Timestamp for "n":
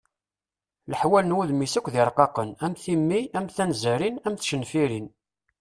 1.25-1.35